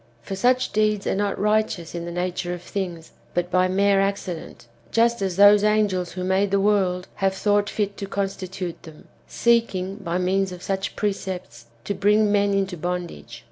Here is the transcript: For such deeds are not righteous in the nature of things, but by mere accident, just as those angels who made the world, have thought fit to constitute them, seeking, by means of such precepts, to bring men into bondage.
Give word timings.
For 0.23 0.35
such 0.35 0.71
deeds 0.71 1.05
are 1.05 1.13
not 1.13 1.37
righteous 1.39 1.93
in 1.93 2.05
the 2.05 2.11
nature 2.11 2.55
of 2.55 2.63
things, 2.63 3.11
but 3.35 3.51
by 3.51 3.67
mere 3.67 4.01
accident, 4.01 4.65
just 4.91 5.21
as 5.21 5.35
those 5.35 5.63
angels 5.63 6.13
who 6.13 6.23
made 6.23 6.49
the 6.49 6.59
world, 6.59 7.07
have 7.17 7.35
thought 7.35 7.69
fit 7.69 7.97
to 7.97 8.07
constitute 8.07 8.81
them, 8.81 9.07
seeking, 9.27 9.97
by 9.97 10.17
means 10.17 10.51
of 10.51 10.63
such 10.63 10.95
precepts, 10.95 11.67
to 11.83 11.93
bring 11.93 12.31
men 12.31 12.51
into 12.55 12.77
bondage. 12.77 13.39